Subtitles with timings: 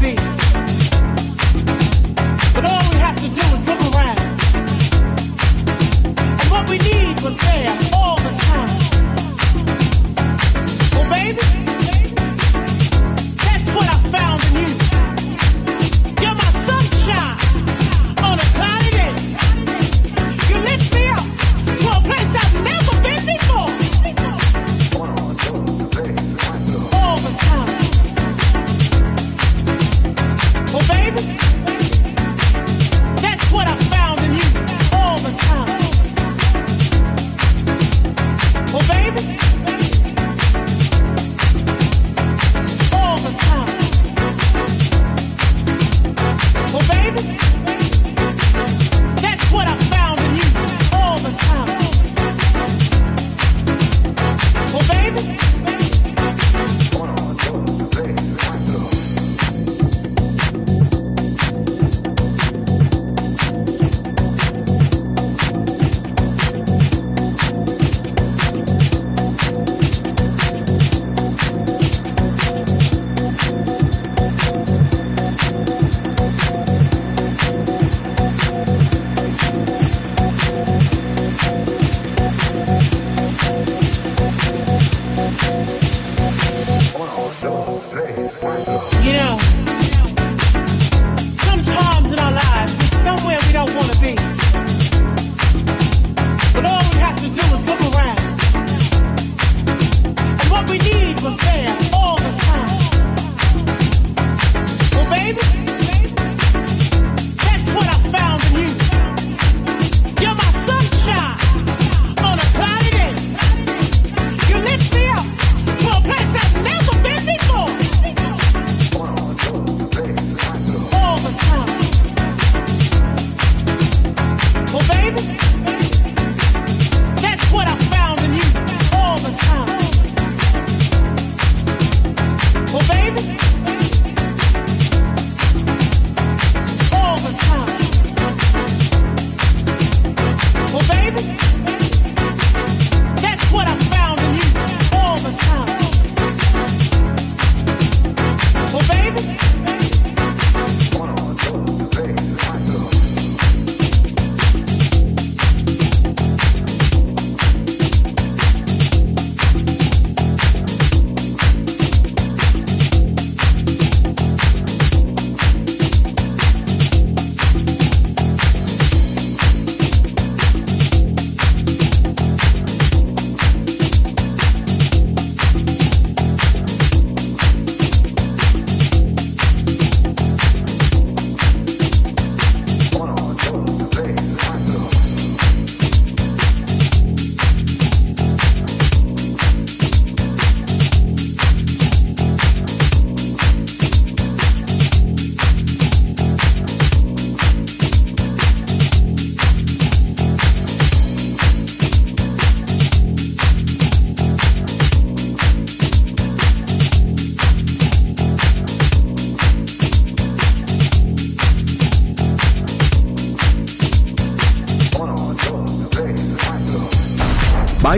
[0.00, 0.47] feet.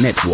[0.00, 0.33] Network.